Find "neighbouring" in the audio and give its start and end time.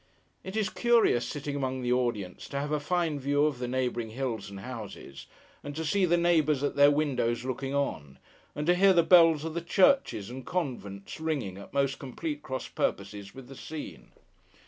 3.67-4.09